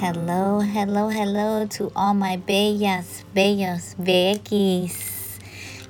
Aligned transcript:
Hello, 0.00 0.60
hello, 0.60 1.10
hello 1.10 1.66
to 1.66 1.92
all 1.94 2.14
my 2.14 2.38
bellas, 2.38 3.22
bellos, 3.36 3.94
bequis. 4.02 5.38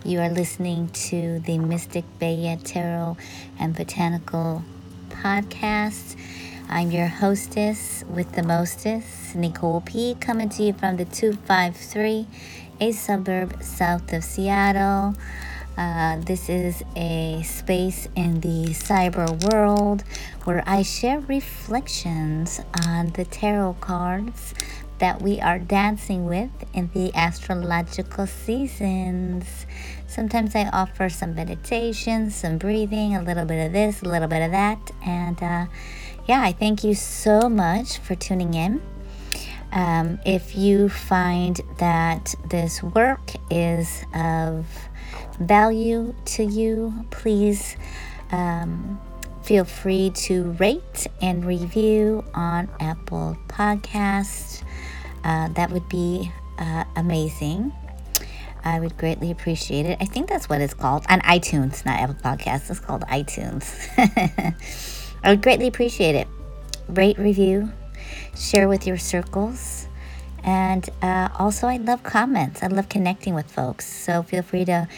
You 0.05 0.19
are 0.19 0.29
listening 0.29 0.89
to 1.11 1.39
the 1.39 1.59
Mystic 1.59 2.05
Bella 2.19 2.57
Tarot 2.57 3.17
and 3.61 3.73
Botanical 3.73 4.65
podcast. 5.11 6.17
I'm 6.69 6.91
your 6.91 7.07
hostess 7.07 8.03
with 8.09 8.33
the 8.33 8.43
mostest, 8.43 9.37
Nicole 9.37 9.81
P, 9.83 10.17
coming 10.19 10.49
to 10.49 10.65
you 10.65 10.73
from 10.73 10.97
the 10.97 11.05
253, 11.05 12.27
a 12.81 12.91
suburb 12.91 13.63
south 13.63 14.13
of 14.13 14.25
Seattle. 14.25 15.15
Uh, 15.81 16.19
this 16.27 16.51
is 16.51 16.83
a 16.95 17.43
space 17.43 18.07
in 18.15 18.39
the 18.41 18.67
cyber 18.67 19.27
world 19.51 20.05
where 20.45 20.63
I 20.67 20.83
share 20.83 21.21
reflections 21.21 22.61
on 22.87 23.13
the 23.13 23.25
tarot 23.25 23.79
cards 23.81 24.53
that 24.99 25.23
we 25.23 25.41
are 25.41 25.59
dancing 25.59 26.27
with 26.27 26.51
in 26.75 26.91
the 26.93 27.11
astrological 27.15 28.27
seasons. 28.27 29.65
Sometimes 30.07 30.55
I 30.55 30.69
offer 30.71 31.09
some 31.09 31.35
meditation, 31.35 32.31
some 32.31 32.59
breathing, 32.59 33.17
a 33.17 33.23
little 33.23 33.47
bit 33.47 33.65
of 33.65 33.73
this, 33.73 34.03
a 34.03 34.05
little 34.05 34.29
bit 34.29 34.43
of 34.43 34.51
that. 34.51 34.91
And 35.07 35.43
uh, 35.43 35.65
yeah, 36.29 36.43
I 36.43 36.53
thank 36.53 36.85
you 36.85 36.95
so 36.95 37.49
much 37.49 37.97
for 37.97 38.15
tuning 38.15 38.53
in. 38.53 38.83
Um, 39.73 40.19
if 40.27 40.57
you 40.57 40.91
find 40.91 41.59
that 41.79 42.35
this 42.51 42.83
work 42.83 43.31
is 43.51 44.05
of 44.15 44.67
value 45.39 46.15
to 46.25 46.45
you, 46.45 47.07
please 47.11 47.77
um, 48.33 49.01
feel 49.43 49.65
free 49.65 50.11
to 50.11 50.53
rate 50.53 51.07
and 51.21 51.45
review 51.45 52.25
on 52.35 52.69
Apple 52.79 53.37
Podcasts. 53.49 54.63
Uh, 55.25 55.49
that 55.49 55.71
would 55.71 55.89
be 55.89 56.31
uh, 56.59 56.85
amazing. 56.97 57.73
I 58.65 58.79
would 58.79 58.97
greatly 58.99 59.31
appreciate 59.31 59.87
it. 59.87 59.99
I 60.01 60.05
think 60.05 60.29
that's 60.29 60.49
what 60.49 60.61
it's 60.61 60.75
called 60.75 61.05
on 61.09 61.21
iTunes, 61.21 61.85
not 61.87 61.99
Apple 61.99 62.17
Podcasts. 62.17 62.71
It's 62.71 62.81
called 62.81 63.03
iTunes. 63.03 63.89
I 65.25 65.31
would 65.31 65.43
greatly 65.43 65.67
appreciate 65.67 66.15
it. 66.15 66.29
Rate, 66.89 67.19
review, 67.19 67.73
share 68.37 68.69
with 68.69 68.87
your 68.87 68.99
circles. 68.99 69.87
And 70.45 70.89
uh, 71.03 71.29
also, 71.39 71.67
I 71.67 71.77
love 71.77 72.03
comments. 72.03 72.63
I 72.63 72.69
love 72.69 72.89
connecting 72.89 73.35
with 73.35 73.51
folks. 73.51 73.87
So 73.87 74.23
feel 74.23 74.43
free 74.43 74.65
to 74.65 74.89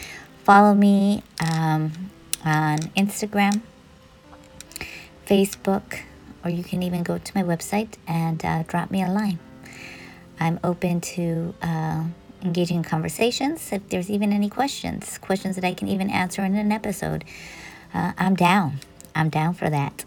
follow 0.43 0.73
me 0.73 1.23
um, 1.39 2.11
on 2.45 2.77
Instagram, 2.97 3.61
Facebook, 5.25 5.99
or 6.43 6.49
you 6.49 6.63
can 6.63 6.83
even 6.83 7.03
go 7.03 7.17
to 7.17 7.31
my 7.35 7.43
website 7.43 7.95
and 8.07 8.43
uh, 8.43 8.63
drop 8.63 8.91
me 8.91 9.03
a 9.03 9.07
line. 9.09 9.39
I'm 10.39 10.59
open 10.63 10.99
to 11.01 11.53
uh, 11.61 12.03
engaging 12.41 12.77
in 12.77 12.83
conversations. 12.83 13.71
If 13.71 13.87
there's 13.89 14.09
even 14.09 14.33
any 14.33 14.49
questions, 14.49 15.17
questions 15.17 15.55
that 15.55 15.63
I 15.63 15.73
can 15.73 15.87
even 15.87 16.09
answer 16.09 16.43
in 16.43 16.55
an 16.55 16.71
episode, 16.71 17.23
uh, 17.93 18.13
I'm 18.17 18.35
down. 18.35 18.79
I'm 19.15 19.29
down 19.29 19.53
for 19.53 19.69
that. 19.69 20.03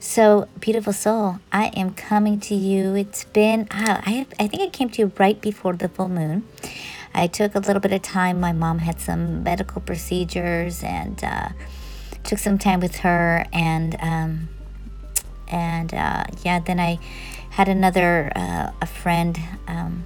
So, 0.00 0.48
beautiful 0.58 0.92
soul, 0.92 1.38
I 1.52 1.66
am 1.76 1.94
coming 1.94 2.40
to 2.40 2.54
you. 2.54 2.94
It's 2.94 3.24
been, 3.24 3.68
uh, 3.70 4.02
I, 4.04 4.10
have, 4.10 4.34
I 4.38 4.48
think 4.48 4.62
I 4.62 4.66
came 4.66 4.90
to 4.90 5.02
you 5.02 5.12
right 5.16 5.40
before 5.40 5.74
the 5.74 5.88
full 5.88 6.08
moon. 6.08 6.46
I 7.14 7.28
took 7.28 7.54
a 7.54 7.60
little 7.60 7.80
bit 7.80 7.92
of 7.92 8.02
time. 8.02 8.40
My 8.40 8.52
mom 8.52 8.78
had 8.80 9.00
some 9.00 9.42
medical 9.42 9.80
procedures 9.80 10.82
and 10.82 11.22
uh, 11.22 11.50
took 12.24 12.38
some 12.38 12.58
time 12.58 12.80
with 12.80 12.96
her. 12.96 13.46
And, 13.52 13.96
um, 14.00 14.48
and 15.48 15.94
uh, 15.94 16.24
yeah, 16.42 16.58
then 16.58 16.80
I 16.80 16.98
had 17.50 17.68
another, 17.68 18.32
uh, 18.34 18.72
a 18.80 18.86
friend 18.86 19.38
um, 19.68 20.04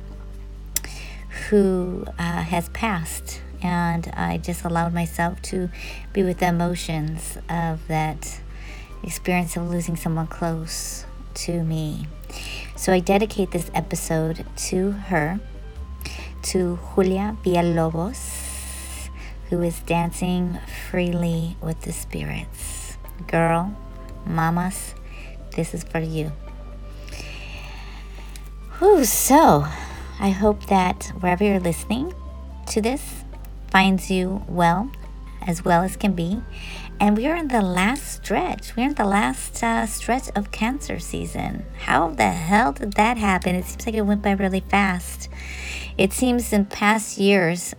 who 1.48 2.04
uh, 2.18 2.42
has 2.42 2.68
passed. 2.70 3.40
And 3.62 4.08
I 4.14 4.38
just 4.38 4.64
allowed 4.64 4.92
myself 4.92 5.40
to 5.42 5.70
be 6.12 6.22
with 6.22 6.40
the 6.40 6.48
emotions 6.48 7.38
of 7.48 7.86
that 7.88 8.40
experience 9.06 9.56
of 9.56 9.70
losing 9.70 9.96
someone 9.96 10.26
close 10.26 11.06
to 11.34 11.62
me. 11.62 12.08
So 12.74 12.92
I 12.92 13.00
dedicate 13.00 13.52
this 13.52 13.70
episode 13.72 14.44
to 14.68 14.90
her, 14.90 15.40
to 16.42 16.78
Julia 16.94 17.36
Villalobos, 17.42 19.08
who 19.48 19.62
is 19.62 19.80
dancing 19.80 20.58
freely 20.90 21.56
with 21.62 21.80
the 21.82 21.92
spirits. 21.92 22.98
Girl, 23.28 23.74
mamas, 24.26 24.94
this 25.54 25.72
is 25.72 25.84
for 25.84 26.00
you. 26.00 26.32
Whew, 28.78 29.04
so 29.04 29.66
I 30.20 30.30
hope 30.30 30.66
that 30.66 31.12
wherever 31.20 31.44
you're 31.44 31.60
listening 31.60 32.12
to 32.66 32.82
this 32.82 33.24
finds 33.70 34.10
you 34.10 34.44
well, 34.48 34.90
as 35.46 35.64
well 35.64 35.82
as 35.82 35.96
can 35.96 36.12
be, 36.12 36.42
and 36.98 37.16
we 37.16 37.26
are 37.26 37.36
in 37.36 37.48
the 37.48 37.62
last 37.62 38.24
stretch. 38.24 38.74
We're 38.76 38.88
in 38.88 38.94
the 38.94 39.04
last 39.04 39.62
uh, 39.62 39.86
stretch 39.86 40.28
of 40.34 40.50
cancer 40.50 40.98
season. 40.98 41.64
How 41.78 42.10
the 42.10 42.30
hell 42.30 42.72
did 42.72 42.94
that 42.94 43.18
happen? 43.18 43.54
It 43.54 43.64
seems 43.64 43.86
like 43.86 43.94
it 43.94 44.02
went 44.02 44.22
by 44.22 44.32
really 44.32 44.60
fast. 44.60 45.28
It 45.98 46.12
seems 46.12 46.52
in 46.52 46.66
past 46.66 47.18
years, 47.18 47.74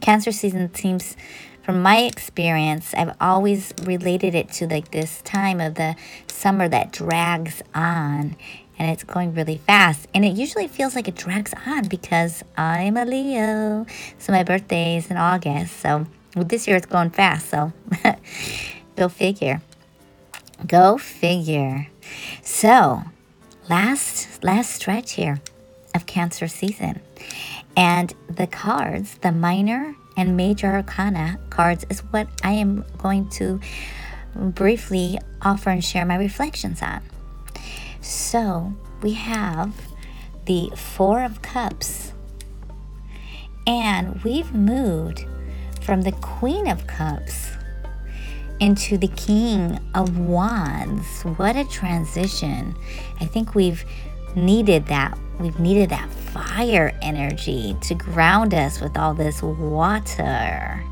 cancer 0.00 0.32
season 0.32 0.72
seems, 0.74 1.16
from 1.62 1.82
my 1.82 1.98
experience, 1.98 2.94
I've 2.94 3.16
always 3.20 3.72
related 3.82 4.34
it 4.34 4.50
to 4.54 4.66
like 4.66 4.90
this 4.90 5.22
time 5.22 5.60
of 5.60 5.74
the 5.74 5.96
summer 6.26 6.68
that 6.68 6.92
drags 6.92 7.62
on 7.74 8.36
and 8.78 8.90
it's 8.90 9.04
going 9.04 9.34
really 9.34 9.58
fast. 9.58 10.08
And 10.14 10.24
it 10.24 10.34
usually 10.34 10.66
feels 10.66 10.94
like 10.96 11.06
it 11.06 11.14
drags 11.14 11.52
on 11.66 11.88
because 11.88 12.42
I'm 12.56 12.96
a 12.96 13.04
Leo. 13.04 13.84
So 14.18 14.32
my 14.32 14.42
birthday 14.42 14.96
is 14.96 15.10
in 15.10 15.18
August. 15.18 15.76
So 15.80 16.06
well, 16.34 16.44
this 16.44 16.66
year 16.66 16.76
it's 16.76 16.86
going 16.86 17.10
fast, 17.10 17.48
so 17.48 17.72
go 18.96 19.08
figure. 19.08 19.62
Go 20.66 20.98
figure. 20.98 21.88
So, 22.42 23.02
last 23.68 24.42
last 24.44 24.72
stretch 24.72 25.12
here 25.12 25.40
of 25.94 26.06
Cancer 26.06 26.48
season, 26.48 27.00
and 27.76 28.14
the 28.28 28.46
cards, 28.46 29.16
the 29.22 29.32
minor 29.32 29.94
and 30.16 30.36
major 30.36 30.68
arcana 30.68 31.38
cards, 31.50 31.84
is 31.88 32.00
what 32.00 32.28
I 32.44 32.52
am 32.52 32.84
going 32.98 33.28
to 33.30 33.60
briefly 34.34 35.18
offer 35.42 35.70
and 35.70 35.84
share 35.84 36.04
my 36.04 36.16
reflections 36.16 36.82
on. 36.82 37.02
So 38.00 38.74
we 39.02 39.12
have 39.14 39.74
the 40.46 40.70
Four 40.76 41.22
of 41.22 41.42
Cups, 41.42 42.12
and 43.66 44.22
we've 44.22 44.54
moved 44.54 45.24
from 45.90 46.02
the 46.02 46.12
Queen 46.12 46.68
of 46.68 46.86
Cups 46.86 47.50
into 48.60 48.96
the 48.96 49.08
King 49.08 49.76
of 49.96 50.20
Wands. 50.20 51.22
What 51.22 51.56
a 51.56 51.64
transition. 51.64 52.76
I 53.20 53.24
think 53.24 53.56
we've 53.56 53.84
needed 54.36 54.86
that. 54.86 55.18
We've 55.40 55.58
needed 55.58 55.90
that 55.90 56.08
fire 56.08 56.96
energy 57.02 57.76
to 57.80 57.96
ground 57.96 58.54
us 58.54 58.80
with 58.80 58.96
all 58.96 59.14
this 59.14 59.42
water. 59.42 60.84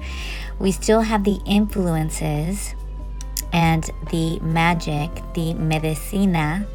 We 0.58 0.72
still 0.72 1.02
have 1.02 1.22
the 1.22 1.38
influences 1.46 2.74
and 3.52 3.88
the 4.10 4.40
magic, 4.40 5.10
the 5.34 5.54
medicina 5.54 6.66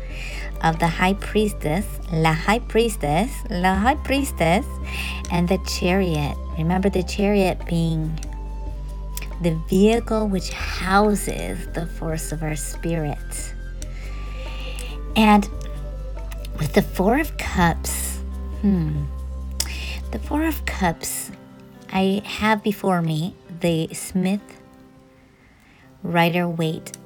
of 0.64 0.80
the 0.80 0.88
high 0.88 1.14
priestess, 1.14 1.86
la 2.12 2.34
high 2.34 2.60
priestess, 2.60 3.32
la 3.50 3.76
high 3.76 3.96
priestess, 3.96 4.66
and 5.32 5.48
the 5.48 5.58
chariot. 5.68 6.38
Remember 6.58 6.90
the 6.90 7.04
chariot 7.04 7.60
being 7.68 8.18
the 9.42 9.60
vehicle 9.70 10.28
which 10.28 10.52
houses 10.52 11.68
the 11.74 11.86
force 11.86 12.32
of 12.32 12.42
our 12.42 12.56
spirit. 12.56 13.54
And 15.16 15.48
with 16.58 16.74
the 16.74 16.82
Four 16.82 17.20
of 17.20 17.38
Cups, 17.38 18.18
hmm, 18.62 19.04
the 20.12 20.20
Four 20.20 20.46
of 20.46 20.66
Cups, 20.66 21.32
I 21.92 22.22
have 22.26 22.64
before 22.64 23.02
me 23.02 23.36
the 23.60 23.94
Smith 23.94 24.42
Rider 26.02 26.48
Waite 26.48 26.98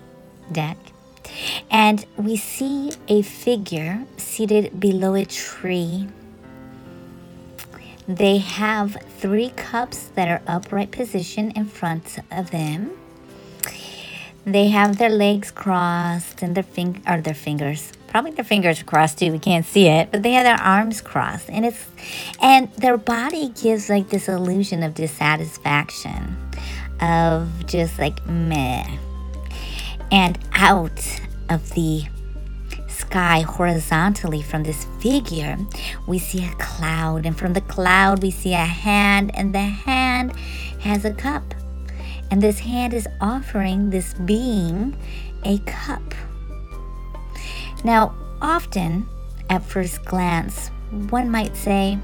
deck. 0.51 0.77
And 1.69 2.05
we 2.15 2.37
see 2.37 2.91
a 3.07 3.21
figure 3.21 4.05
seated 4.17 4.79
below 4.79 5.15
a 5.15 5.25
tree. 5.25 6.07
They 8.07 8.37
have 8.37 8.95
three 9.19 9.49
cups 9.49 10.09
that 10.15 10.29
are 10.29 10.41
upright 10.47 10.91
position 10.91 11.51
in 11.51 11.65
front 11.65 12.19
of 12.31 12.51
them. 12.51 12.91
They 14.45 14.69
have 14.69 14.97
their 14.97 15.09
legs 15.09 15.51
crossed 15.51 16.41
and 16.41 16.55
their 16.55 16.63
fing- 16.63 17.03
or 17.05 17.19
their 17.19 17.33
fingers. 17.33 17.91
Probably 18.07 18.31
their 18.31 18.45
fingers 18.45 18.81
crossed 18.81 19.19
too. 19.19 19.33
We 19.33 19.39
can't 19.39 19.65
see 19.65 19.87
it, 19.87 20.09
but 20.09 20.23
they 20.23 20.31
have 20.31 20.45
their 20.45 20.55
arms 20.55 21.01
crossed, 21.01 21.49
and 21.49 21.65
it's 21.65 21.85
and 22.41 22.71
their 22.75 22.95
body 22.97 23.49
gives 23.49 23.89
like 23.89 24.07
this 24.07 24.29
illusion 24.29 24.83
of 24.83 24.93
dissatisfaction, 24.93 26.37
of 27.01 27.67
just 27.67 27.99
like 27.99 28.25
meh. 28.25 28.87
And 30.13 30.39
out 30.53 31.19
of 31.49 31.69
the 31.73 32.03
sky 32.87 33.41
horizontally 33.41 34.41
from 34.41 34.63
this 34.63 34.85
figure, 34.99 35.57
we 36.07 36.19
see 36.19 36.45
a 36.45 36.55
cloud. 36.55 37.25
And 37.25 37.37
from 37.37 37.53
the 37.53 37.61
cloud, 37.61 38.21
we 38.21 38.31
see 38.31 38.53
a 38.53 38.57
hand, 38.57 39.31
and 39.33 39.53
the 39.53 39.59
hand 39.59 40.33
has 40.79 41.05
a 41.05 41.13
cup. 41.13 41.53
And 42.29 42.41
this 42.41 42.59
hand 42.59 42.93
is 42.93 43.07
offering 43.21 43.89
this 43.89 44.13
being 44.25 44.97
a 45.43 45.59
cup. 45.59 46.03
Now, 47.83 48.15
often, 48.41 49.07
at 49.49 49.63
first 49.63 50.03
glance, 50.03 50.69
one 51.09 51.29
might 51.29 51.55
say 51.55 51.97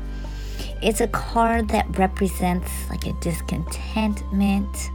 it's 0.82 1.02
a 1.02 1.08
card 1.08 1.70
that 1.70 1.98
represents 1.98 2.72
like 2.90 3.06
a 3.06 3.14
discontentment 3.20 4.90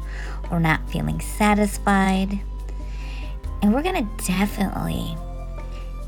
or 0.51 0.61
not 0.61 0.89
feeling 0.89 1.21
satisfied. 1.21 2.41
And 3.63 3.75
we're 3.75 3.83
going 3.83 4.07
to 4.07 4.25
definitely 4.25 5.17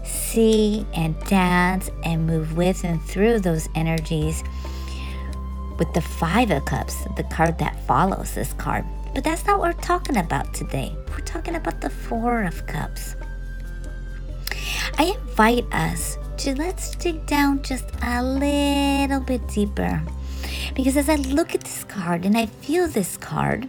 see 0.04 0.86
and 0.94 1.18
dance 1.24 1.90
and 2.04 2.26
move 2.26 2.56
with 2.56 2.84
and 2.84 3.02
through 3.02 3.40
those 3.40 3.68
energies 3.74 4.42
with 5.78 5.92
the 5.94 6.00
Five 6.00 6.50
of 6.50 6.64
Cups, 6.66 7.04
the 7.16 7.24
card 7.24 7.58
that 7.58 7.80
follows 7.86 8.34
this 8.34 8.52
card. 8.54 8.84
But 9.14 9.24
that's 9.24 9.44
not 9.46 9.58
what 9.58 9.74
we're 9.74 9.82
talking 9.82 10.18
about 10.18 10.52
today. 10.54 10.94
We're 11.10 11.24
talking 11.24 11.56
about 11.56 11.80
the 11.80 11.90
Four 11.90 12.44
of 12.44 12.66
Cups. 12.66 13.16
I 14.98 15.16
invite 15.18 15.64
us 15.72 16.18
to 16.38 16.54
let's 16.56 16.94
dig 16.96 17.26
down 17.26 17.62
just 17.62 17.86
a 18.02 18.22
little 18.22 19.20
bit 19.20 19.46
deeper. 19.48 20.02
Because 20.74 20.96
as 20.96 21.08
I 21.08 21.16
look 21.16 21.54
at 21.54 21.62
this 21.62 21.84
card 21.84 22.24
and 22.24 22.36
I 22.36 22.46
feel 22.46 22.86
this 22.86 23.16
card, 23.16 23.68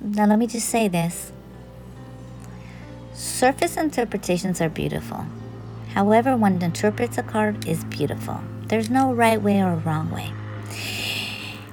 now 0.00 0.26
let 0.26 0.38
me 0.38 0.46
just 0.46 0.68
say 0.68 0.88
this 0.88 1.32
surface 3.20 3.76
interpretations 3.76 4.60
are 4.60 4.70
beautiful. 4.70 5.26
However, 5.94 6.36
one 6.36 6.62
interprets 6.62 7.18
a 7.18 7.22
card 7.22 7.66
is 7.68 7.84
beautiful. 7.84 8.40
There's 8.66 8.88
no 8.88 9.12
right 9.12 9.40
way 9.40 9.62
or 9.62 9.76
wrong 9.76 10.10
way. 10.10 10.32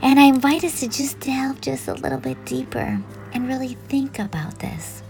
And 0.02 0.20
I 0.20 0.24
invite 0.24 0.64
us 0.64 0.82
to 0.82 0.88
just 0.88 1.20
delve 1.22 1.62
just 1.62 1.88
a 1.88 1.94
little 1.94 2.20
bit 2.20 2.44
deeper 2.46 3.02
and 3.34 3.48
really 3.48 3.76
think 3.88 4.20
about 4.20 4.60
this. 4.60 5.02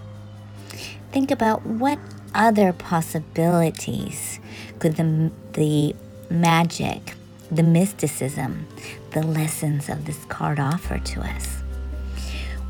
Think 1.11 1.31
about 1.31 1.65
what 1.65 1.97
other 2.35 2.71
possibilities 2.71 4.39
could 4.79 4.95
the, 4.95 5.31
the 5.53 5.95
magic, 6.29 7.15
the 7.49 7.63
mysticism, 7.63 8.67
the 9.11 9.23
lessons 9.23 9.89
of 9.89 10.05
this 10.05 10.23
card 10.25 10.59
offer 10.59 10.99
to 10.99 11.21
us. 11.21 11.55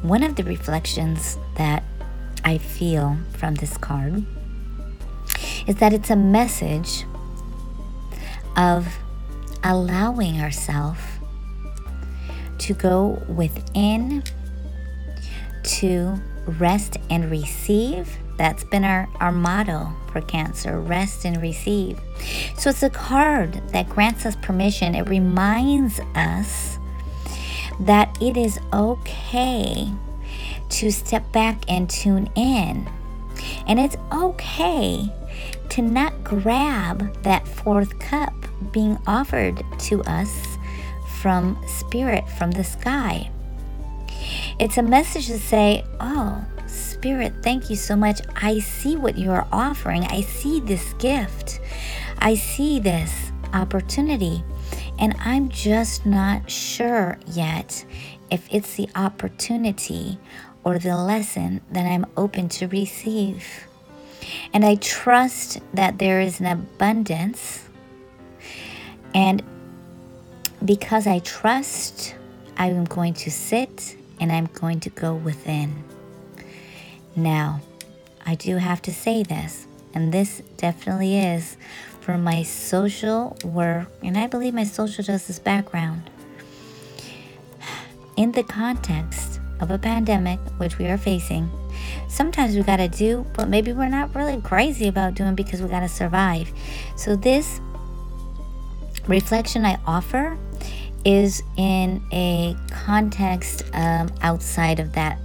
One 0.04 0.24
of 0.24 0.36
the 0.36 0.44
reflections 0.44 1.38
that 1.58 1.84
I 2.48 2.60
feel 2.60 3.18
from 3.34 3.56
this 3.56 3.76
card 3.78 4.24
is 5.68 5.76
that 5.76 5.92
it's 5.92 6.10
a 6.10 6.16
message 6.16 7.04
of 8.56 8.88
allowing 9.66 10.40
ourselves 10.40 11.02
to 12.60 12.74
go 12.74 13.22
within, 13.28 14.24
to 15.64 16.16
rest 16.46 16.96
and 17.10 17.30
receive. 17.30 18.18
That's 18.38 18.64
been 18.64 18.86
our, 18.86 19.10
our 19.20 19.34
motto 19.34 19.92
for 20.14 20.22
Cancer 20.22 20.80
rest 20.80 21.26
and 21.26 21.42
receive. 21.42 22.00
So 22.58 22.70
it's 22.70 22.82
a 22.82 22.90
card 22.90 23.56
that 23.74 23.90
grants 23.90 24.26
us 24.26 24.38
permission. 24.38 24.96
It 24.96 25.10
reminds 25.10 26.00
us 26.16 26.80
that 27.82 28.18
it 28.22 28.38
is 28.38 28.58
okay 28.72 29.92
to 30.70 30.92
step 30.92 31.32
back 31.32 31.64
and 31.70 31.90
tune 31.90 32.30
in. 32.36 32.90
And 33.68 33.80
it's 33.80 33.98
okay 34.12 35.12
to 35.70 35.82
not 35.82 36.24
grab 36.24 37.22
that 37.24 37.48
fourth 37.48 37.98
cup 38.00 38.34
being 38.72 38.98
offered 39.06 39.64
to 39.80 40.02
us 40.04 40.58
from 41.20 41.62
spirit, 41.68 42.28
from 42.30 42.52
the 42.52 42.64
sky. 42.64 43.30
It's 44.60 44.78
a 44.78 44.84
message 44.84 45.28
to 45.28 45.40
say, 45.40 45.84
Oh, 46.00 46.44
Spirit, 46.68 47.34
thank 47.44 47.70
you 47.70 47.76
so 47.76 47.96
much. 47.96 48.22
I 48.36 48.60
see 48.60 48.96
what 48.96 49.18
you 49.18 49.32
are 49.32 49.48
offering. 49.52 50.04
I 50.06 50.22
see 50.22 50.60
this 50.60 50.94
gift. 50.94 51.60
I 52.20 52.36
see 52.36 52.80
this 52.80 53.32
opportunity. 53.54 54.44
And 55.00 55.16
I'm 55.20 55.50
just 55.50 56.06
not 56.06 56.50
sure 56.50 57.20
yet 57.28 57.86
if 58.32 58.48
it's 58.52 58.76
the 58.76 58.90
opportunity 58.96 60.18
or 60.68 60.78
the 60.78 60.98
lesson 60.98 61.62
that 61.72 61.86
I'm 61.86 62.06
open 62.18 62.50
to 62.50 62.68
receive. 62.68 63.66
And 64.54 64.66
I 64.66 64.76
trust 64.76 65.62
that 65.74 65.98
there 65.98 66.20
is 66.20 66.42
an 66.42 66.46
abundance 66.46 67.70
and 69.16 69.42
because 70.66 71.08
I 71.08 71.20
trust, 71.20 72.16
I 72.58 72.68
am 72.68 72.84
going 72.84 73.14
to 73.14 73.32
sit 73.32 73.96
and 74.20 74.30
I'm 74.30 74.48
going 74.48 74.82
to 74.82 74.90
go 74.90 75.16
within. 75.16 75.86
Now, 77.16 77.62
I 78.26 78.36
do 78.36 78.58
have 78.58 78.82
to 78.82 78.94
say 78.94 79.24
this, 79.24 79.66
and 79.94 80.12
this 80.12 80.42
definitely 80.58 81.18
is 81.18 81.56
for 82.02 82.18
my 82.18 82.44
social 82.44 83.38
work, 83.46 83.88
and 84.04 84.18
I 84.18 84.28
believe 84.28 84.54
my 84.54 84.66
social 84.66 85.02
justice 85.02 85.40
background. 85.40 86.10
In 88.18 88.34
the 88.34 88.44
context 88.44 89.37
of 89.60 89.72
a 89.72 89.78
pandemic, 89.78 90.40
which 90.58 90.78
we 90.78 90.86
are 90.88 90.98
facing, 90.98 91.50
sometimes 92.08 92.56
we 92.56 92.64
got 92.64 92.78
to 92.78 92.88
do 92.88 93.26
what 93.36 93.50
maybe 93.50 93.74
we're 93.74 93.90
not 93.90 94.14
really 94.16 94.40
crazy 94.42 94.88
about 94.88 95.14
doing 95.16 95.36
because 95.36 95.62
we 95.62 95.68
got 95.68 95.82
to 95.82 95.90
survive. 95.90 96.52
So, 96.96 97.16
this 97.16 97.60
reflection 99.08 99.66
I 99.66 99.80
offer 99.86 100.38
is 101.06 101.42
in 101.56 102.04
a 102.12 102.56
context 102.70 103.64
um, 103.74 104.10
outside 104.22 104.80
of 104.80 104.94
that 104.94 105.20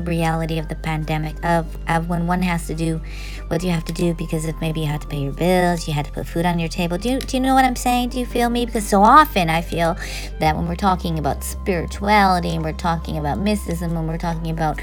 reality 0.00 0.58
of 0.58 0.68
the 0.68 0.74
pandemic 0.74 1.36
of, 1.44 1.66
of 1.88 2.08
when 2.08 2.26
one 2.26 2.42
has 2.42 2.66
to 2.66 2.74
do 2.74 3.00
what 3.48 3.62
you 3.62 3.70
have 3.70 3.84
to 3.84 3.92
do 3.92 4.14
because 4.14 4.44
if 4.44 4.58
maybe 4.60 4.80
you 4.80 4.86
had 4.86 5.00
to 5.00 5.06
pay 5.06 5.20
your 5.20 5.32
bills 5.32 5.86
you 5.86 5.94
had 5.94 6.04
to 6.04 6.12
put 6.12 6.26
food 6.26 6.44
on 6.44 6.58
your 6.58 6.68
table. 6.68 6.98
Do 6.98 7.10
you, 7.10 7.18
do 7.20 7.36
you 7.36 7.40
know 7.40 7.54
what 7.54 7.64
i'm 7.64 7.76
saying? 7.76 8.10
Do 8.10 8.18
you 8.18 8.26
feel 8.26 8.50
me? 8.50 8.66
Because 8.66 8.86
so 8.86 9.02
often 9.02 9.50
i 9.50 9.60
feel 9.60 9.96
that 10.40 10.56
when 10.56 10.66
we're 10.66 10.74
talking 10.74 11.18
about 11.18 11.44
spirituality 11.44 12.50
and 12.50 12.64
we're 12.64 12.72
talking 12.72 13.18
about 13.18 13.38
mysticism 13.38 13.96
and 13.96 14.08
we're 14.08 14.18
talking 14.18 14.50
about 14.50 14.80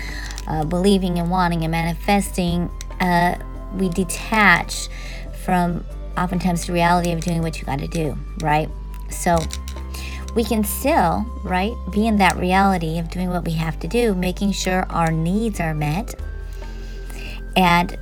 uh, 0.47 0.63
believing 0.63 1.19
and 1.19 1.29
wanting 1.29 1.63
and 1.63 1.71
manifesting 1.71 2.69
uh, 3.00 3.38
we 3.75 3.89
detach 3.89 4.88
from 5.43 5.83
oftentimes 6.17 6.67
the 6.67 6.74
reality 6.74 7.12
of 7.12 7.21
doing 7.21 7.41
what 7.41 7.59
you 7.59 7.65
got 7.65 7.79
to 7.79 7.88
do 7.88 8.17
right? 8.41 8.69
So 9.09 9.39
we 10.35 10.43
can 10.43 10.63
still, 10.63 11.25
right, 11.43 11.73
be 11.91 12.07
in 12.07 12.17
that 12.17 12.35
reality 12.38 13.00
of 13.00 13.09
doing 13.09 13.29
what 13.29 13.45
we 13.45 13.51
have 13.53 13.79
to 13.81 13.88
do, 13.88 14.15
making 14.15 14.53
sure 14.53 14.85
our 14.89 15.11
needs 15.11 15.59
are 15.59 15.73
met, 15.73 16.15
and 17.55 17.97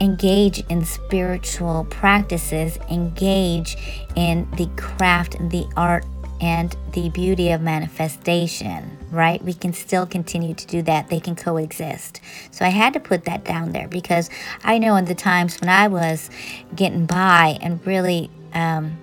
engage 0.00 0.60
in 0.68 0.84
spiritual 0.84 1.86
practices, 1.90 2.78
engage 2.90 3.76
in 4.14 4.48
the 4.56 4.66
craft, 4.76 5.36
the 5.50 5.66
art, 5.76 6.04
and 6.40 6.76
the 6.92 7.08
beauty 7.10 7.50
of 7.50 7.62
manifestation, 7.62 8.96
right? 9.10 9.42
We 9.42 9.54
can 9.54 9.72
still 9.72 10.06
continue 10.06 10.54
to 10.54 10.66
do 10.66 10.82
that. 10.82 11.08
They 11.08 11.20
can 11.20 11.34
coexist. 11.34 12.20
So 12.50 12.64
I 12.64 12.68
had 12.68 12.92
to 12.92 13.00
put 13.00 13.24
that 13.24 13.44
down 13.44 13.72
there 13.72 13.88
because 13.88 14.28
I 14.62 14.78
know 14.78 14.96
in 14.96 15.06
the 15.06 15.14
times 15.14 15.58
when 15.60 15.70
I 15.70 15.88
was 15.88 16.28
getting 16.74 17.06
by 17.06 17.58
and 17.62 17.84
really, 17.86 18.30
um, 18.52 18.98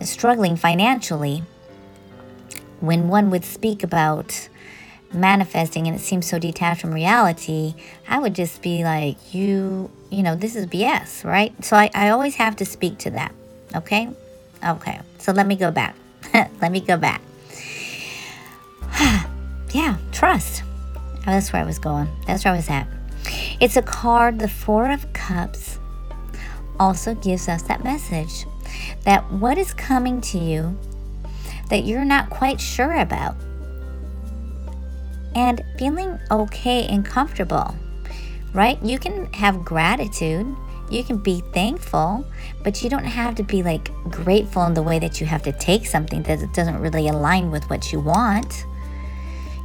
struggling 0.00 0.56
financially, 0.56 1.42
when 2.80 3.08
one 3.08 3.30
would 3.30 3.44
speak 3.44 3.82
about 3.82 4.48
manifesting 5.12 5.86
and 5.86 5.96
it 5.96 6.00
seems 6.00 6.26
so 6.26 6.38
detached 6.38 6.80
from 6.80 6.92
reality, 6.92 7.74
I 8.08 8.18
would 8.18 8.34
just 8.34 8.62
be 8.62 8.84
like, 8.84 9.34
you, 9.34 9.90
you 10.10 10.22
know, 10.22 10.36
this 10.36 10.56
is 10.56 10.66
BS, 10.66 11.24
right? 11.24 11.52
So 11.64 11.76
I, 11.76 11.90
I 11.94 12.10
always 12.10 12.34
have 12.36 12.56
to 12.56 12.64
speak 12.64 12.98
to 12.98 13.10
that. 13.12 13.34
Okay? 13.74 14.08
Okay. 14.64 15.00
So 15.18 15.32
let 15.32 15.46
me 15.46 15.56
go 15.56 15.70
back. 15.70 15.94
let 16.34 16.70
me 16.72 16.80
go 16.80 16.96
back. 16.96 17.22
yeah, 19.72 19.96
trust. 20.12 20.62
That's 21.24 21.52
where 21.52 21.62
I 21.62 21.64
was 21.64 21.78
going. 21.78 22.08
That's 22.26 22.44
where 22.44 22.52
I 22.52 22.56
was 22.56 22.68
at. 22.68 22.86
It's 23.60 23.76
a 23.76 23.82
card, 23.82 24.38
the 24.38 24.48
Four 24.48 24.90
of 24.90 25.10
Cups, 25.12 25.78
also 26.78 27.14
gives 27.14 27.48
us 27.48 27.62
that 27.62 27.82
message 27.82 28.46
that 29.04 29.30
what 29.30 29.58
is 29.58 29.74
coming 29.74 30.20
to 30.20 30.38
you 30.38 30.76
that 31.68 31.84
you're 31.84 32.04
not 32.04 32.30
quite 32.30 32.60
sure 32.60 32.92
about 32.92 33.36
and 35.34 35.62
feeling 35.78 36.18
okay 36.30 36.86
and 36.86 37.04
comfortable, 37.04 37.74
right? 38.52 38.80
You 38.82 38.98
can 38.98 39.32
have 39.32 39.64
gratitude, 39.64 40.46
you 40.90 41.02
can 41.02 41.18
be 41.18 41.42
thankful, 41.52 42.24
but 42.62 42.82
you 42.82 42.90
don't 42.90 43.04
have 43.04 43.34
to 43.36 43.42
be 43.42 43.62
like 43.62 43.90
grateful 44.10 44.64
in 44.64 44.74
the 44.74 44.82
way 44.82 44.98
that 44.98 45.20
you 45.20 45.26
have 45.26 45.42
to 45.42 45.52
take 45.52 45.86
something 45.86 46.22
that 46.24 46.52
doesn't 46.52 46.78
really 46.78 47.08
align 47.08 47.50
with 47.50 47.68
what 47.70 47.92
you 47.92 48.00
want. 48.00 48.64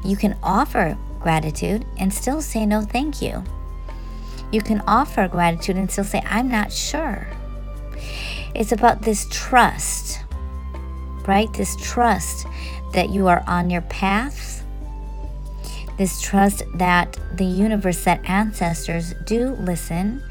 You 0.04 0.16
can 0.16 0.38
offer 0.42 0.98
gratitude 1.20 1.86
and 1.98 2.14
still 2.14 2.42
say 2.42 2.66
no 2.66 2.82
thank 2.82 3.22
you. 3.22 3.44
You 4.52 4.62
can 4.62 4.82
offer 4.88 5.28
gratitude 5.28 5.76
and 5.76 5.92
still 5.92 6.04
say, 6.04 6.24
I'm 6.26 6.50
not 6.50 6.72
sure. 6.72 7.28
It's 8.56 8.72
about 8.72 9.02
this 9.02 9.28
trust, 9.30 10.24
right? 11.28 11.52
This 11.54 11.76
trust 11.78 12.46
that 12.94 13.10
you 13.10 13.28
are 13.28 13.44
on 13.48 13.70
your 13.70 13.82
path. 13.84 14.64
This 15.98 16.22
trust 16.22 16.64
that 16.76 17.18
the 17.36 17.46
universe, 17.46 18.04
that 18.06 18.22
ancestors 18.28 19.14
do 19.26 19.50
listen, 19.60 20.24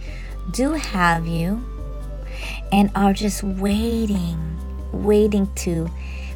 do 0.51 0.73
have 0.73 1.27
you, 1.27 1.63
and 2.73 2.91
are 2.95 3.13
just 3.13 3.43
waiting, 3.43 4.39
waiting 4.93 5.53
to 5.57 5.89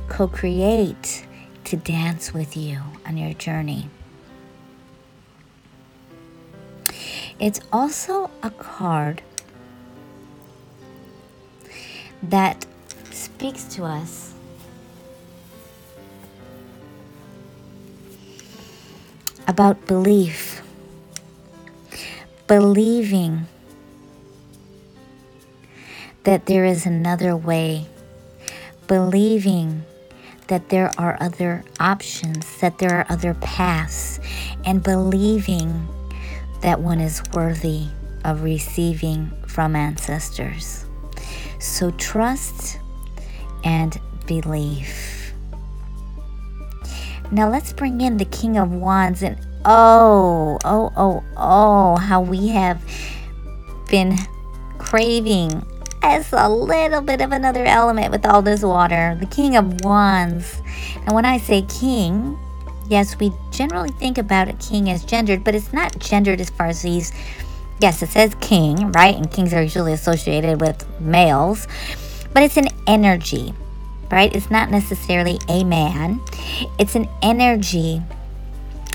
co 0.08 0.28
create, 0.28 1.26
to 1.64 1.76
dance 1.76 2.34
with 2.34 2.56
you 2.56 2.80
on 3.06 3.16
your 3.16 3.32
journey. 3.32 3.88
It's 7.38 7.60
also 7.72 8.30
a 8.42 8.50
card 8.50 9.22
that 12.22 12.66
speaks 13.10 13.64
to 13.74 13.84
us. 13.84 14.34
About 19.48 19.86
belief, 19.86 20.62
believing 22.46 23.46
that 26.24 26.46
there 26.46 26.64
is 26.64 26.86
another 26.86 27.36
way, 27.36 27.86
believing 28.86 29.82
that 30.46 30.68
there 30.68 30.90
are 30.96 31.16
other 31.20 31.64
options, 31.80 32.58
that 32.60 32.78
there 32.78 32.94
are 32.94 33.06
other 33.08 33.34
paths, 33.34 34.20
and 34.64 34.82
believing 34.82 35.88
that 36.60 36.80
one 36.80 37.00
is 37.00 37.22
worthy 37.32 37.86
of 38.24 38.42
receiving 38.42 39.32
from 39.46 39.74
ancestors. 39.74 40.86
So 41.62 41.92
trust 41.92 42.80
and 43.62 43.98
believe. 44.26 45.32
Now 47.30 47.48
let's 47.48 47.72
bring 47.72 48.00
in 48.00 48.16
the 48.16 48.24
King 48.24 48.58
of 48.58 48.72
Wands 48.72 49.22
and 49.22 49.38
oh, 49.64 50.58
oh, 50.64 50.92
oh, 50.96 51.24
oh, 51.36 51.96
how 51.96 52.20
we 52.20 52.48
have 52.48 52.82
been 53.88 54.18
craving 54.78 55.64
as 56.02 56.32
a 56.32 56.48
little 56.48 57.00
bit 57.00 57.20
of 57.20 57.30
another 57.30 57.64
element 57.64 58.10
with 58.10 58.26
all 58.26 58.42
this 58.42 58.62
water. 58.62 59.16
The 59.20 59.26
King 59.26 59.56
of 59.56 59.84
Wands. 59.84 60.60
And 61.06 61.14
when 61.14 61.24
I 61.24 61.38
say 61.38 61.62
king, 61.62 62.36
yes, 62.88 63.18
we 63.20 63.32
generally 63.52 63.92
think 63.92 64.18
about 64.18 64.48
a 64.48 64.54
king 64.54 64.90
as 64.90 65.04
gendered, 65.04 65.44
but 65.44 65.54
it's 65.54 65.72
not 65.72 65.96
gendered 66.00 66.40
as 66.40 66.50
far 66.50 66.66
as 66.66 66.82
he's. 66.82 67.12
Yes, 67.82 68.00
it 68.00 68.10
says 68.10 68.36
king, 68.40 68.92
right? 68.92 69.16
And 69.16 69.28
kings 69.28 69.52
are 69.52 69.60
usually 69.60 69.92
associated 69.92 70.60
with 70.60 70.86
males, 71.00 71.66
but 72.32 72.44
it's 72.44 72.56
an 72.56 72.68
energy, 72.86 73.52
right? 74.08 74.32
It's 74.36 74.52
not 74.52 74.70
necessarily 74.70 75.40
a 75.48 75.64
man, 75.64 76.20
it's 76.78 76.94
an 76.94 77.08
energy 77.22 78.00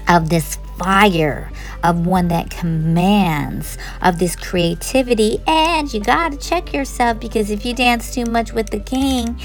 of 0.08 0.30
this 0.30 0.58
fire 0.78 1.52
of 1.84 2.06
one 2.06 2.30
that 2.30 2.50
commands 2.50 3.78
of 4.02 4.20
this 4.20 4.36
creativity 4.36 5.40
and 5.48 5.94
you 5.94 6.00
got 6.00 6.32
to 6.32 6.38
check 6.38 6.72
yourself 6.72 7.20
because 7.20 7.50
if 7.50 7.66
you 7.66 7.74
dance 7.74 8.14
too 8.14 8.26
much 8.26 8.54
with 8.54 8.70
the 8.70 8.80
king 8.80 9.40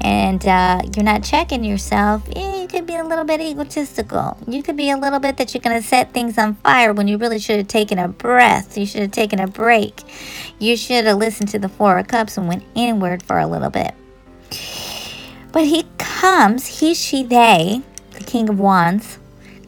and 0.00 0.46
uh, 0.46 0.80
you're 0.94 1.04
not 1.04 1.24
checking 1.24 1.64
yourself 1.64 2.22
eh, 2.36 2.63
could 2.74 2.86
be 2.86 2.96
a 2.96 3.04
little 3.04 3.24
bit 3.24 3.40
egotistical. 3.40 4.36
You 4.48 4.60
could 4.60 4.76
be 4.76 4.90
a 4.90 4.96
little 4.96 5.20
bit 5.20 5.36
that 5.36 5.54
you're 5.54 5.60
going 5.60 5.80
to 5.80 5.86
set 5.86 6.12
things 6.12 6.36
on 6.38 6.56
fire 6.56 6.92
when 6.92 7.06
you 7.06 7.18
really 7.18 7.38
should 7.38 7.58
have 7.58 7.68
taken 7.68 8.00
a 8.00 8.08
breath. 8.08 8.76
You 8.76 8.84
should 8.84 9.02
have 9.02 9.12
taken 9.12 9.38
a 9.38 9.46
break. 9.46 10.02
You 10.58 10.76
should 10.76 11.04
have 11.04 11.18
listened 11.18 11.50
to 11.50 11.60
the 11.60 11.68
four 11.68 11.98
of 11.98 12.08
cups 12.08 12.36
and 12.36 12.48
went 12.48 12.64
inward 12.74 13.22
for 13.22 13.38
a 13.38 13.46
little 13.46 13.70
bit. 13.70 13.94
But 15.52 15.66
he 15.66 15.84
comes 15.98 16.80
he 16.80 16.94
she 16.94 17.22
they 17.22 17.82
the 18.10 18.24
king 18.24 18.48
of 18.48 18.58
wands 18.58 19.18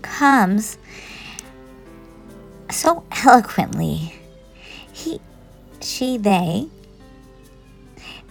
comes 0.03 0.77
so 2.73 3.05
eloquently. 3.25 4.15
He, 4.93 5.21
she, 5.81 6.17
they 6.19 6.69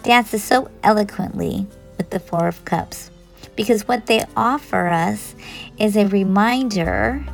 dances 0.02 0.44
so 0.44 0.70
eloquently 0.82 1.66
with 1.96 2.10
the 2.10 2.20
Four 2.20 2.48
of 2.48 2.64
Cups 2.64 3.10
because 3.56 3.88
what 3.88 4.06
they 4.06 4.22
offer 4.36 4.88
us 4.88 5.34
is 5.78 5.96
a 5.96 6.06
reminder 6.06 7.24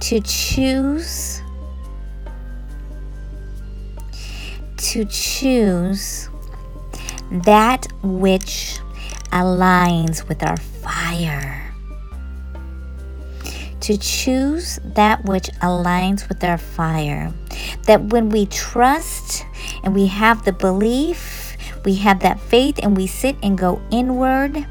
to 0.00 0.20
choose 0.20 1.40
to 4.76 5.04
choose 5.04 6.28
that 7.30 7.86
which 8.02 8.78
aligns 9.30 10.28
with 10.28 10.42
our 10.42 10.56
fire 10.56 11.72
to 13.82 13.98
choose 13.98 14.78
that 14.84 15.24
which 15.24 15.48
aligns 15.60 16.28
with 16.28 16.42
our 16.44 16.56
fire. 16.56 17.32
That 17.86 18.00
when 18.12 18.28
we 18.28 18.46
trust 18.46 19.44
and 19.82 19.92
we 19.92 20.06
have 20.06 20.44
the 20.44 20.52
belief, 20.52 21.56
we 21.84 21.96
have 21.96 22.20
that 22.20 22.38
faith, 22.38 22.78
and 22.80 22.96
we 22.96 23.08
sit 23.08 23.36
and 23.42 23.58
go 23.58 23.82
inward, 23.90 24.66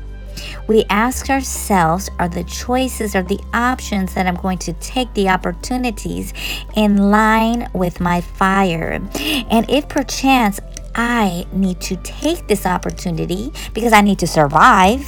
we 0.68 0.86
ask 0.90 1.30
ourselves 1.30 2.10
are 2.20 2.30
the 2.30 2.44
choices, 2.44 3.16
are 3.16 3.24
the 3.24 3.40
options 3.54 4.14
that 4.14 4.28
I'm 4.28 4.36
going 4.36 4.58
to 4.60 4.74
take, 4.74 5.14
the 5.14 5.30
opportunities 5.30 6.34
in 6.76 6.98
line 7.12 7.70
with 7.74 8.00
my 8.00 8.22
fire. 8.22 9.02
And 9.50 9.70
if 9.70 9.88
perchance 9.88 10.60
I 10.96 11.46
need 11.54 11.80
to 11.82 11.96
take 11.98 12.48
this 12.48 12.66
opportunity 12.66 13.54
because 13.74 13.94
I 13.94 14.02
need 14.02 14.20
to 14.20 14.28
survive. 14.28 15.08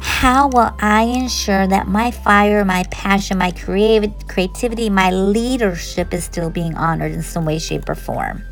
How 0.00 0.48
will 0.48 0.74
I 0.80 1.02
ensure 1.02 1.66
that 1.66 1.86
my 1.86 2.10
fire, 2.10 2.64
my 2.64 2.84
passion, 2.90 3.38
my 3.38 3.50
creative 3.52 4.12
creativity, 4.28 4.90
my 4.90 5.10
leadership 5.10 6.14
is 6.14 6.24
still 6.24 6.50
being 6.50 6.74
honored 6.74 7.12
in 7.12 7.22
some 7.22 7.44
way, 7.44 7.58
shape, 7.58 7.88
or 7.88 7.94
form? 7.94 8.42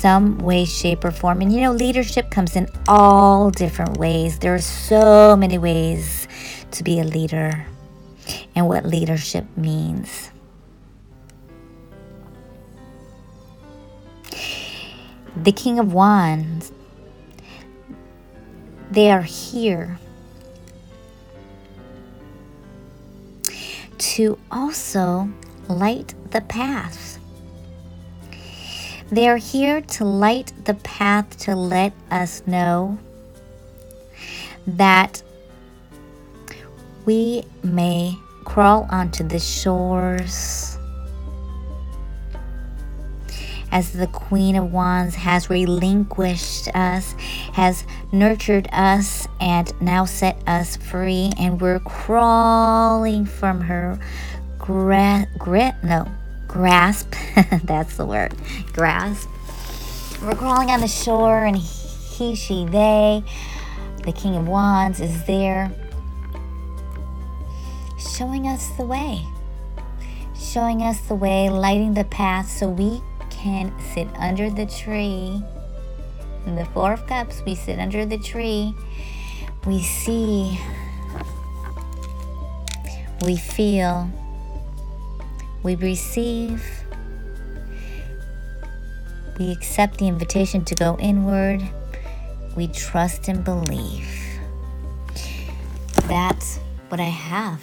Some 0.00 0.38
way, 0.38 0.64
shape, 0.64 1.04
or 1.04 1.10
form. 1.10 1.42
And 1.42 1.52
you 1.52 1.60
know, 1.60 1.72
leadership 1.72 2.30
comes 2.30 2.56
in 2.56 2.68
all 2.88 3.50
different 3.50 3.98
ways. 3.98 4.38
There 4.38 4.54
are 4.54 4.58
so 4.58 5.36
many 5.36 5.58
ways 5.58 6.26
to 6.72 6.82
be 6.82 7.00
a 7.00 7.04
leader 7.04 7.66
and 8.56 8.66
what 8.66 8.86
leadership 8.86 9.44
means. 9.56 10.30
the 15.36 15.52
King 15.52 15.78
of 15.78 15.92
Wands, 15.92 16.72
they 18.90 19.10
are 19.10 19.22
here 19.22 19.98
to 23.98 24.38
also 24.50 25.30
light 25.68 26.14
the 26.30 26.40
path. 26.42 27.09
They 29.10 29.28
are 29.28 29.38
here 29.38 29.80
to 29.80 30.04
light 30.04 30.52
the 30.64 30.74
path 30.74 31.36
to 31.40 31.56
let 31.56 31.92
us 32.10 32.42
know 32.46 32.98
that 34.66 35.22
we 37.04 37.44
may 37.64 38.16
crawl 38.44 38.86
onto 38.90 39.26
the 39.26 39.40
shores 39.40 40.78
as 43.72 43.92
the 43.92 44.06
Queen 44.08 44.56
of 44.56 44.72
Wands 44.72 45.14
has 45.14 45.50
relinquished 45.50 46.68
us, 46.74 47.12
has 47.52 47.84
nurtured 48.12 48.68
us, 48.72 49.26
and 49.40 49.72
now 49.80 50.04
set 50.04 50.36
us 50.46 50.76
free. 50.76 51.32
And 51.38 51.60
we're 51.60 51.80
crawling 51.80 53.26
from 53.26 53.60
her 53.62 53.98
gra- 54.58 55.26
no, 55.82 56.06
grasp. 56.50 57.14
That's 57.64 57.96
the 57.96 58.06
word, 58.06 58.34
grasp. 58.72 59.28
We're 60.22 60.34
crawling 60.34 60.70
on 60.70 60.80
the 60.80 60.88
shore, 60.88 61.44
and 61.44 61.56
he, 61.56 62.34
she, 62.34 62.66
they, 62.66 63.22
the 64.04 64.12
King 64.12 64.36
of 64.36 64.46
Wands 64.46 65.00
is 65.00 65.24
there, 65.24 65.70
showing 67.98 68.46
us 68.46 68.68
the 68.76 68.84
way 68.84 69.24
showing 70.50 70.82
us 70.82 71.00
the 71.02 71.14
way, 71.14 71.48
lighting 71.48 71.94
the 71.94 72.04
path 72.04 72.50
so 72.50 72.68
we 72.68 73.00
can 73.28 73.72
sit 73.94 74.08
under 74.16 74.50
the 74.50 74.66
tree. 74.66 75.40
In 76.46 76.56
the 76.56 76.64
Four 76.66 76.94
of 76.94 77.06
Cups, 77.06 77.42
we 77.46 77.54
sit 77.54 77.78
under 77.78 78.04
the 78.04 78.18
tree. 78.18 78.74
We 79.66 79.80
see, 79.80 80.58
we 83.22 83.36
feel, 83.36 84.10
we 85.62 85.76
receive, 85.76 86.64
we 89.38 89.52
accept 89.52 89.98
the 89.98 90.08
invitation 90.08 90.64
to 90.64 90.74
go 90.74 90.96
inward. 90.98 91.62
We 92.56 92.66
trust 92.68 93.28
and 93.28 93.44
believe. 93.44 94.08
That's 96.08 96.58
what 96.88 97.00
I 97.00 97.04
have 97.04 97.62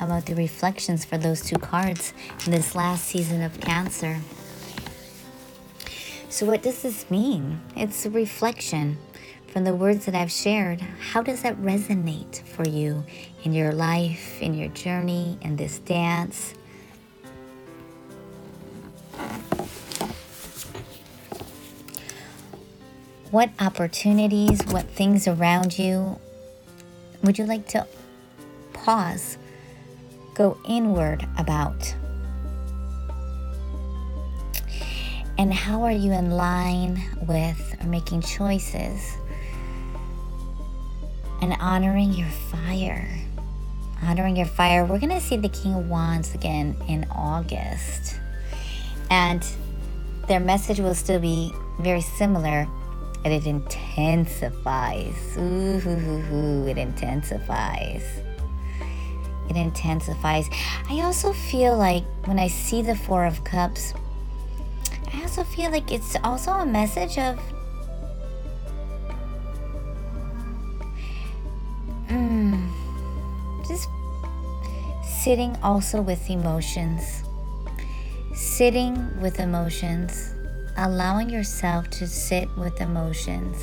about 0.00 0.26
the 0.26 0.34
reflections 0.34 1.04
for 1.04 1.16
those 1.16 1.42
two 1.42 1.56
cards 1.56 2.12
in 2.44 2.52
this 2.52 2.74
last 2.74 3.06
season 3.06 3.42
of 3.42 3.60
Cancer. 3.60 4.18
So, 6.28 6.44
what 6.44 6.62
does 6.62 6.82
this 6.82 7.10
mean? 7.10 7.60
It's 7.76 8.04
a 8.04 8.10
reflection 8.10 8.98
from 9.48 9.64
the 9.64 9.74
words 9.74 10.04
that 10.04 10.14
I've 10.14 10.30
shared. 10.30 10.80
How 10.80 11.22
does 11.22 11.42
that 11.42 11.56
resonate 11.56 12.42
for 12.42 12.68
you 12.68 13.04
in 13.42 13.54
your 13.54 13.72
life, 13.72 14.42
in 14.42 14.52
your 14.52 14.68
journey, 14.68 15.38
in 15.40 15.56
this 15.56 15.78
dance? 15.78 16.54
What 23.36 23.50
opportunities, 23.60 24.64
what 24.68 24.86
things 24.86 25.28
around 25.28 25.78
you 25.78 26.18
would 27.22 27.36
you 27.36 27.44
like 27.44 27.68
to 27.68 27.86
pause, 28.72 29.36
go 30.32 30.56
inward 30.66 31.28
about? 31.36 31.94
And 35.36 35.52
how 35.52 35.82
are 35.82 35.92
you 35.92 36.12
in 36.12 36.30
line 36.30 37.02
with 37.28 37.76
or 37.78 37.86
making 37.86 38.22
choices 38.22 39.18
and 41.42 41.52
honoring 41.60 42.14
your 42.14 42.30
fire? 42.30 43.06
Honoring 44.02 44.36
your 44.38 44.46
fire. 44.46 44.86
We're 44.86 44.98
going 44.98 45.10
to 45.10 45.20
see 45.20 45.36
the 45.36 45.50
King 45.50 45.74
of 45.74 45.90
Wands 45.90 46.34
again 46.34 46.74
in 46.88 47.06
August. 47.10 48.18
And 49.10 49.44
their 50.26 50.40
message 50.40 50.80
will 50.80 50.94
still 50.94 51.20
be 51.20 51.52
very 51.80 52.00
similar, 52.00 52.66
and 53.24 53.32
it 53.32 53.46
intensifies. 53.46 55.36
Ooh, 55.38 56.66
it 56.68 56.78
intensifies. 56.78 58.02
It 59.48 59.56
intensifies. 59.56 60.48
I 60.90 61.00
also 61.02 61.32
feel 61.32 61.76
like 61.76 62.04
when 62.24 62.38
I 62.38 62.48
see 62.48 62.82
the 62.82 62.96
Four 62.96 63.26
of 63.26 63.44
Cups, 63.44 63.94
I 65.12 65.22
also 65.22 65.44
feel 65.44 65.70
like 65.70 65.92
it's 65.92 66.16
also 66.24 66.52
a 66.52 66.66
message 66.66 67.18
of 67.18 67.38
mm, 72.08 72.68
just 73.66 73.88
sitting 75.22 75.56
also 75.62 76.00
with 76.02 76.28
emotions. 76.28 77.22
Sitting 78.34 79.20
with 79.20 79.40
emotions, 79.40 80.34
allowing 80.76 81.30
yourself 81.30 81.90
to 81.90 82.06
sit 82.06 82.48
with 82.56 82.80
emotions. 82.80 83.56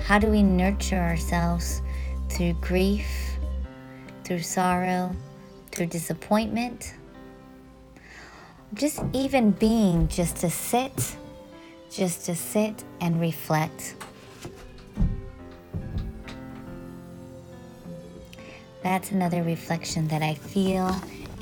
How 0.00 0.18
do 0.18 0.28
we 0.28 0.42
nurture 0.42 0.98
ourselves 0.98 1.82
through 2.30 2.54
grief, 2.60 3.06
through 4.24 4.40
sorrow, 4.40 5.14
through 5.72 5.86
disappointment? 5.86 6.94
just 8.74 9.02
even 9.12 9.52
being 9.52 10.08
just 10.08 10.36
to 10.36 10.50
sit, 10.50 11.16
just 11.90 12.26
to 12.26 12.34
sit 12.34 12.84
and 13.00 13.20
reflect. 13.20 13.94
That's 18.82 19.10
another 19.10 19.42
reflection 19.42 20.08
that 20.08 20.22
I 20.22 20.34
feel 20.34 20.94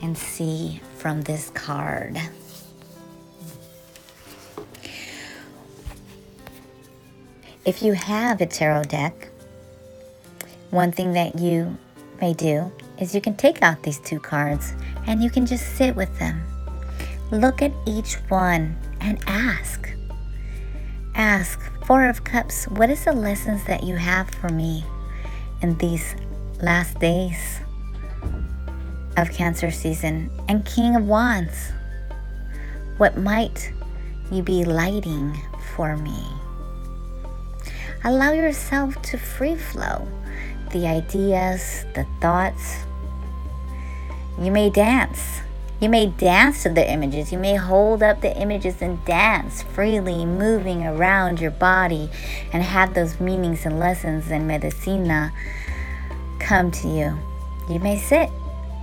and 0.02 0.16
see 0.16 0.80
from 0.96 1.22
this 1.22 1.50
card. 1.50 2.18
If 7.64 7.82
you 7.82 7.94
have 7.94 8.40
a 8.40 8.46
tarot 8.46 8.84
deck, 8.84 9.28
one 10.70 10.92
thing 10.92 11.12
that 11.12 11.38
you 11.38 11.76
may 12.20 12.34
do 12.34 12.70
is 12.98 13.14
you 13.14 13.20
can 13.20 13.36
take 13.36 13.62
out 13.62 13.82
these 13.82 13.98
two 14.00 14.20
cards 14.20 14.74
and 15.06 15.22
you 15.22 15.30
can 15.30 15.46
just 15.46 15.76
sit 15.76 15.96
with 15.96 16.18
them 16.18 16.42
Look 17.30 17.62
at 17.62 17.72
each 17.86 18.14
one 18.28 18.76
and 19.00 19.18
ask. 19.26 19.90
Ask, 21.14 21.58
Four 21.84 22.06
of 22.06 22.22
Cups, 22.22 22.66
what 22.68 22.90
is 22.90 23.04
the 23.04 23.12
lessons 23.12 23.64
that 23.64 23.82
you 23.82 23.96
have 23.96 24.30
for 24.30 24.50
me 24.50 24.84
in 25.62 25.76
these 25.78 26.14
last 26.62 26.98
days 27.00 27.60
of 29.16 29.32
Cancer 29.32 29.70
season? 29.70 30.30
And 30.48 30.64
King 30.66 30.96
of 30.96 31.06
Wands, 31.06 31.72
what 32.98 33.16
might 33.16 33.72
you 34.30 34.42
be 34.42 34.64
lighting 34.64 35.36
for 35.74 35.96
me? 35.96 36.22
Allow 38.04 38.32
yourself 38.32 39.00
to 39.02 39.18
free 39.18 39.56
flow 39.56 40.06
the 40.70 40.86
ideas, 40.86 41.86
the 41.94 42.04
thoughts. 42.20 42.84
You 44.38 44.50
may 44.50 44.68
dance 44.68 45.40
you 45.84 45.90
may 45.90 46.06
dance 46.06 46.62
to 46.62 46.70
the 46.70 46.90
images. 46.90 47.30
You 47.30 47.38
may 47.38 47.56
hold 47.56 48.02
up 48.02 48.20
the 48.20 48.34
images 48.40 48.80
and 48.80 49.04
dance 49.04 49.62
freely, 49.62 50.24
moving 50.24 50.86
around 50.86 51.40
your 51.40 51.50
body 51.50 52.08
and 52.54 52.62
have 52.62 52.94
those 52.94 53.20
meanings 53.20 53.66
and 53.66 53.78
lessons 53.78 54.30
and 54.30 54.46
medicina 54.46 55.32
come 56.38 56.70
to 56.70 56.88
you. 56.88 57.18
You 57.68 57.80
may 57.80 57.98
sit 57.98 58.30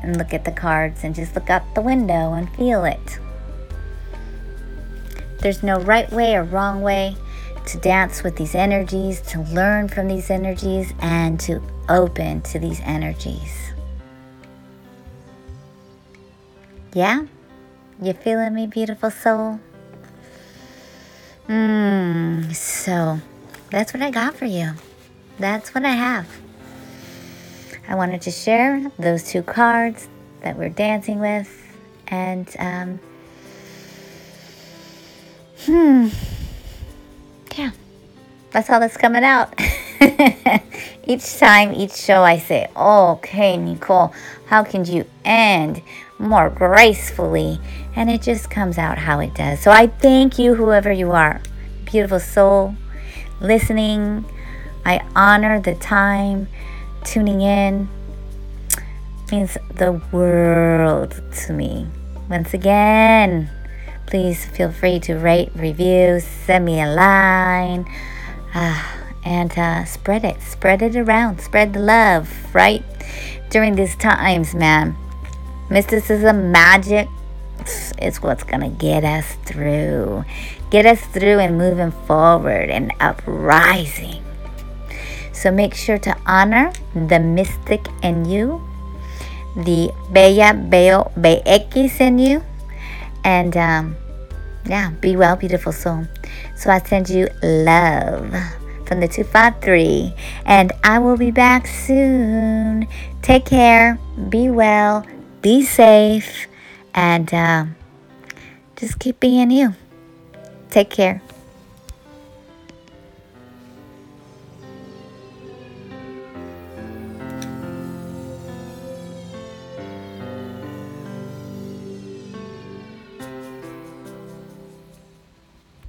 and 0.03 0.17
look 0.17 0.31
at 0.31 0.45
the 0.45 0.51
cards 0.51 1.03
and 1.03 1.15
just 1.15 1.33
look 1.33 1.49
out 1.49 1.73
the 1.73 1.81
window 1.81 2.33
and 2.33 2.53
feel 2.55 2.83
it. 2.83 3.19
There's 5.39 5.63
no 5.63 5.79
right 5.79 6.11
way 6.11 6.35
or 6.35 6.43
wrong 6.43 6.81
way 6.81 7.15
to 7.67 7.77
dance 7.77 8.23
with 8.23 8.35
these 8.35 8.55
energies, 8.55 9.21
to 9.21 9.41
learn 9.41 9.87
from 9.87 10.07
these 10.07 10.29
energies, 10.29 10.93
and 10.99 11.39
to 11.41 11.61
open 11.89 12.41
to 12.41 12.59
these 12.59 12.79
energies. 12.81 13.73
Yeah? 16.93 17.25
You 18.01 18.13
feeling 18.13 18.53
me, 18.53 18.67
beautiful 18.67 19.11
soul? 19.11 19.59
Mmm, 21.47 22.53
so 22.55 23.19
that's 23.69 23.93
what 23.93 24.01
I 24.01 24.11
got 24.11 24.35
for 24.35 24.45
you. 24.45 24.71
That's 25.39 25.73
what 25.73 25.85
I 25.85 25.91
have. 25.91 26.27
I 27.87 27.95
wanted 27.95 28.21
to 28.23 28.31
share 28.31 28.91
those 28.99 29.23
two 29.23 29.43
cards 29.43 30.07
that 30.41 30.57
we're 30.57 30.69
dancing 30.69 31.19
with. 31.19 31.49
And, 32.07 32.53
um, 32.59 32.99
hmm, 35.65 36.07
yeah, 37.57 37.71
that's 38.51 38.69
all 38.69 38.79
that's 38.79 38.97
coming 38.97 39.23
out. 39.23 39.53
each 41.05 41.37
time, 41.37 41.73
each 41.73 41.93
show, 41.95 42.23
I 42.23 42.37
say, 42.37 42.69
okay, 42.75 43.57
Nicole, 43.57 44.13
how 44.47 44.63
can 44.63 44.85
you 44.85 45.05
end 45.25 45.81
more 46.19 46.49
gracefully? 46.49 47.59
And 47.95 48.09
it 48.09 48.21
just 48.21 48.49
comes 48.49 48.77
out 48.77 48.97
how 48.97 49.19
it 49.19 49.33
does. 49.33 49.59
So 49.59 49.71
I 49.71 49.87
thank 49.87 50.39
you, 50.39 50.55
whoever 50.55 50.91
you 50.91 51.11
are, 51.11 51.41
beautiful 51.85 52.19
soul, 52.19 52.75
listening. 53.39 54.25
I 54.85 55.05
honor 55.15 55.59
the 55.59 55.75
time, 55.75 56.47
tuning 57.03 57.41
in. 57.41 57.89
means 59.31 59.57
the 59.75 60.01
world 60.11 61.21
to 61.45 61.53
me. 61.53 61.87
Once 62.29 62.53
again, 62.53 63.49
please 64.11 64.43
feel 64.43 64.69
free 64.69 64.99
to 64.99 65.15
rate, 65.15 65.49
review, 65.55 66.19
send 66.19 66.65
me 66.65 66.81
a 66.81 66.87
line. 66.87 67.87
Ah, 68.53 69.07
and 69.23 69.57
uh, 69.57 69.85
spread 69.85 70.25
it, 70.25 70.41
spread 70.41 70.81
it 70.81 70.97
around, 70.97 71.39
spread 71.39 71.71
the 71.71 71.79
love, 71.79 72.29
right? 72.53 72.83
During 73.49 73.75
these 73.75 73.95
times, 73.95 74.53
man, 74.53 74.97
mysticism, 75.69 76.51
magic 76.51 77.07
is 78.01 78.21
what's 78.21 78.43
gonna 78.43 78.69
get 78.69 79.05
us 79.05 79.37
through, 79.45 80.25
get 80.69 80.85
us 80.85 80.99
through 81.15 81.39
and 81.39 81.57
moving 81.57 81.91
forward 82.05 82.69
and 82.69 82.91
uprising. 82.99 84.21
So 85.31 85.51
make 85.51 85.73
sure 85.73 85.97
to 85.99 86.17
honor 86.25 86.73
the 86.93 87.19
mystic 87.21 87.87
in 88.03 88.25
you, 88.25 88.61
the 89.55 89.93
Bella 90.11 90.51
Beo 90.53 91.11
Bex 91.15 92.01
in 92.01 92.19
you, 92.19 92.43
and 93.23 93.55
um, 93.55 93.95
yeah, 94.65 94.91
be 95.01 95.15
well, 95.15 95.35
beautiful 95.35 95.71
soul. 95.71 96.05
So 96.55 96.69
I 96.69 96.79
send 96.79 97.09
you 97.09 97.27
love 97.41 98.33
from 98.85 98.99
the 98.99 99.07
253. 99.07 100.13
And 100.45 100.71
I 100.83 100.99
will 100.99 101.17
be 101.17 101.31
back 101.31 101.65
soon. 101.65 102.87
Take 103.21 103.45
care, 103.45 103.97
be 104.29 104.49
well, 104.49 105.05
be 105.41 105.63
safe, 105.63 106.47
and 106.93 107.33
uh, 107.33 107.65
just 108.75 108.99
keep 108.99 109.19
being 109.19 109.49
you. 109.51 109.75
Take 110.69 110.89
care. 110.89 111.21